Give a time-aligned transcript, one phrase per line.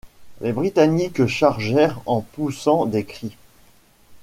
[0.41, 3.37] Les Britanniques chargèrent en poussant des cris.